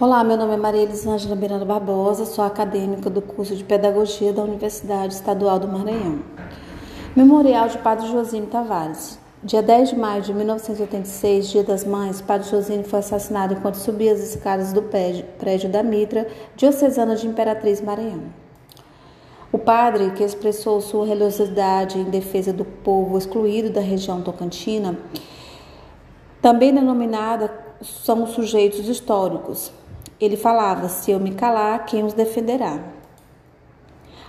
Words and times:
Olá, 0.00 0.24
meu 0.24 0.34
nome 0.34 0.54
é 0.54 0.56
Maria 0.56 0.84
Elisângela 0.84 1.36
Miranda 1.36 1.66
Barbosa, 1.66 2.24
sou 2.24 2.42
acadêmica 2.42 3.10
do 3.10 3.20
curso 3.20 3.54
de 3.54 3.62
Pedagogia 3.62 4.32
da 4.32 4.42
Universidade 4.42 5.12
Estadual 5.12 5.58
do 5.58 5.68
Maranhão. 5.68 6.20
Memorial 7.14 7.68
de 7.68 7.76
Padre 7.76 8.06
Josino 8.06 8.46
Tavares. 8.46 9.18
Dia 9.44 9.60
10 9.62 9.90
de 9.90 9.96
maio 9.96 10.22
de 10.22 10.32
1986, 10.32 11.50
Dia 11.50 11.62
das 11.62 11.84
Mães, 11.84 12.22
Padre 12.22 12.48
Josino 12.48 12.82
foi 12.82 13.00
assassinado 13.00 13.52
enquanto 13.52 13.74
subia 13.74 14.14
as 14.14 14.20
escadas 14.20 14.72
do 14.72 14.80
prédio 14.80 15.68
da 15.68 15.82
Mitra, 15.82 16.26
diocesana 16.56 17.14
de 17.14 17.26
Imperatriz 17.26 17.82
Maranhão. 17.82 18.22
O 19.52 19.58
padre, 19.58 20.12
que 20.12 20.24
expressou 20.24 20.80
sua 20.80 21.04
religiosidade 21.04 21.98
em 21.98 22.04
defesa 22.04 22.54
do 22.54 22.64
povo 22.64 23.18
excluído 23.18 23.68
da 23.68 23.82
região 23.82 24.22
tocantina, 24.22 24.98
também 26.40 26.72
denominada 26.72 27.52
são 27.82 28.24
os 28.24 28.30
sujeitos 28.30 28.88
históricos, 28.88 29.70
ele 30.20 30.36
falava: 30.36 30.88
Se 30.88 31.10
eu 31.10 31.18
me 31.18 31.32
calar, 31.32 31.84
quem 31.86 32.04
os 32.04 32.12
defenderá? 32.12 32.78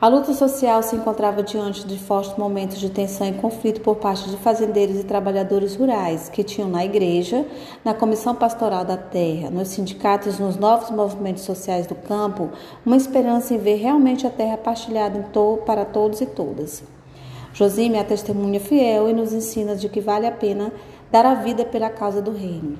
A 0.00 0.08
luta 0.08 0.34
social 0.34 0.82
se 0.82 0.96
encontrava 0.96 1.42
diante 1.42 1.86
de 1.86 1.98
fortes 1.98 2.36
momentos 2.36 2.78
de 2.78 2.90
tensão 2.90 3.26
e 3.26 3.32
conflito 3.32 3.80
por 3.80 3.96
parte 3.96 4.28
de 4.28 4.36
fazendeiros 4.36 4.98
e 5.00 5.04
trabalhadores 5.04 5.76
rurais, 5.76 6.28
que 6.28 6.44
tinham 6.44 6.68
na 6.68 6.84
igreja, 6.84 7.46
na 7.82 7.94
Comissão 7.94 8.34
Pastoral 8.34 8.84
da 8.84 8.98
Terra, 8.98 9.48
nos 9.50 9.68
sindicatos 9.68 10.38
nos 10.38 10.56
novos 10.56 10.90
movimentos 10.90 11.44
sociais 11.44 11.86
do 11.86 11.94
campo, 11.94 12.50
uma 12.84 12.96
esperança 12.96 13.54
em 13.54 13.58
ver 13.58 13.76
realmente 13.76 14.26
a 14.26 14.30
terra 14.30 14.58
partilhada 14.58 15.22
to 15.32 15.60
para 15.64 15.86
todos 15.86 16.20
e 16.20 16.26
todas. 16.26 16.82
Josime 17.54 17.96
é 17.96 18.00
a 18.00 18.04
testemunha 18.04 18.60
fiel 18.60 19.08
e 19.08 19.14
nos 19.14 19.32
ensina 19.32 19.76
de 19.76 19.88
que 19.88 20.00
vale 20.00 20.26
a 20.26 20.32
pena 20.32 20.72
dar 21.10 21.24
a 21.24 21.34
vida 21.34 21.64
pela 21.64 21.88
causa 21.88 22.20
do 22.20 22.32
reino, 22.32 22.76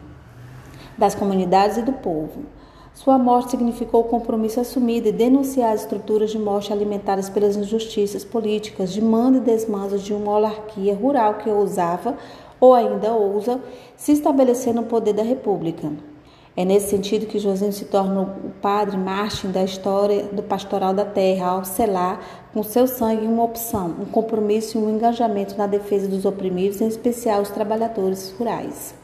das 0.99 1.15
comunidades 1.15 1.79
e 1.79 1.83
do 1.83 1.93
povo. 1.93 2.45
Sua 2.95 3.19
morte 3.19 3.51
significou 3.51 4.03
o 4.03 4.05
compromisso 4.05 4.61
assumido 4.61 5.11
de 5.11 5.19
denunciar 5.19 5.73
as 5.73 5.81
estruturas 5.81 6.31
de 6.31 6.39
morte 6.39 6.73
alimentadas 6.73 7.29
pelas 7.29 7.57
injustiças 7.57 8.25
políticas, 8.25 8.93
de 8.93 9.03
mando 9.03 9.39
e 9.39 9.41
desmando 9.41 9.99
de 9.99 10.15
uma 10.15 10.31
olarquia 10.31 10.95
rural 10.95 11.35
que 11.35 11.51
ousava, 11.51 12.17
ou 12.61 12.73
ainda 12.73 13.13
ousa, 13.13 13.61
se 13.97 14.13
estabelecer 14.13 14.73
no 14.73 14.85
poder 14.85 15.13
da 15.13 15.25
República. 15.25 15.91
É 16.57 16.65
nesse 16.65 16.91
sentido 16.91 17.27
que 17.27 17.41
Josinho 17.41 17.73
se 17.73 17.87
torna 17.87 18.23
o 18.23 18.51
padre 18.63 18.97
Martin 18.97 19.51
da 19.51 19.65
história 19.65 20.27
do 20.27 20.45
pastoral 20.45 20.95
da 20.95 21.05
terra, 21.05 21.49
ao 21.49 21.65
selar 21.65 22.21
com 22.53 22.63
seu 22.63 22.87
sangue 22.87 23.27
uma 23.27 23.43
opção, 23.43 23.93
um 24.01 24.05
compromisso 24.05 24.79
e 24.79 24.81
um 24.81 24.89
engajamento 24.89 25.59
na 25.59 25.67
defesa 25.67 26.07
dos 26.07 26.25
oprimidos, 26.25 26.81
em 26.81 26.87
especial 26.87 27.43
os 27.43 27.51
trabalhadores 27.51 28.33
rurais. 28.39 28.95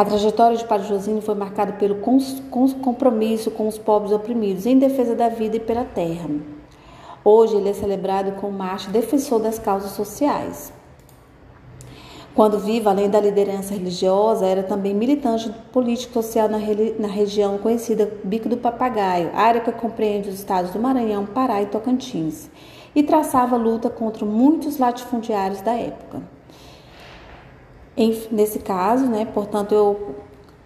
A 0.00 0.04
trajetória 0.06 0.56
de 0.56 0.64
Padre 0.64 0.88
Josino 0.88 1.20
foi 1.20 1.34
marcada 1.34 1.74
pelo 1.74 1.96
compromisso 2.80 3.50
com 3.50 3.68
os 3.68 3.76
pobres 3.76 4.14
oprimidos, 4.14 4.64
em 4.64 4.78
defesa 4.78 5.14
da 5.14 5.28
vida 5.28 5.58
e 5.58 5.60
pela 5.60 5.84
terra. 5.84 6.26
Hoje 7.22 7.56
ele 7.56 7.68
é 7.68 7.74
celebrado 7.74 8.32
como 8.40 8.56
marcha 8.56 8.90
defensor 8.90 9.40
das 9.40 9.58
causas 9.58 9.90
sociais. 9.90 10.72
Quando 12.34 12.58
viva, 12.58 12.88
além 12.88 13.10
da 13.10 13.20
liderança 13.20 13.74
religiosa, 13.74 14.46
era 14.46 14.62
também 14.62 14.94
militante 14.94 15.52
político 15.70 16.14
social 16.14 16.48
na, 16.48 16.56
na 16.98 17.08
região 17.08 17.58
conhecida 17.58 18.10
Bico 18.24 18.48
do 18.48 18.56
Papagaio, 18.56 19.30
área 19.34 19.60
que 19.60 19.70
compreende 19.70 20.30
os 20.30 20.36
estados 20.36 20.70
do 20.70 20.80
Maranhão, 20.80 21.26
Pará 21.26 21.60
e 21.60 21.66
Tocantins, 21.66 22.48
e 22.94 23.02
traçava 23.02 23.54
luta 23.54 23.90
contra 23.90 24.24
muitos 24.24 24.78
latifundiários 24.78 25.60
da 25.60 25.74
época. 25.74 26.39
Nesse 28.30 28.60
caso, 28.60 29.04
né, 29.04 29.26
portanto, 29.26 29.72
eu 29.74 30.14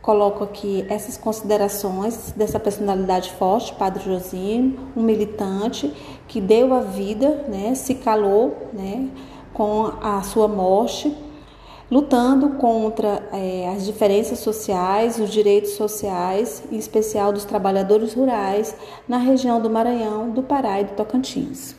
coloco 0.00 0.44
aqui 0.44 0.86
essas 0.88 1.16
considerações 1.16 2.32
dessa 2.36 2.60
personalidade 2.60 3.32
forte, 3.32 3.74
Padre 3.74 4.04
Josino, 4.04 4.78
um 4.96 5.02
militante 5.02 5.92
que 6.28 6.40
deu 6.40 6.72
a 6.72 6.80
vida, 6.80 7.44
né, 7.48 7.74
se 7.74 7.96
calou 7.96 8.68
né, 8.72 9.08
com 9.52 9.90
a 10.00 10.22
sua 10.22 10.46
morte, 10.46 11.12
lutando 11.90 12.50
contra 12.50 13.28
é, 13.32 13.68
as 13.74 13.84
diferenças 13.84 14.38
sociais, 14.38 15.18
os 15.18 15.30
direitos 15.30 15.72
sociais, 15.72 16.62
em 16.70 16.76
especial 16.76 17.32
dos 17.32 17.44
trabalhadores 17.44 18.14
rurais 18.14 18.76
na 19.08 19.16
região 19.16 19.60
do 19.60 19.68
Maranhão, 19.68 20.30
do 20.30 20.42
Pará 20.42 20.80
e 20.80 20.84
do 20.84 20.92
Tocantins. 20.92 21.74